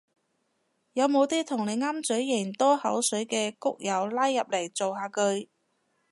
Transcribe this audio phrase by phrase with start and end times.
[0.93, 5.47] 有冇啲同你啱嘴型多口水嘅谷友拉入嚟造下句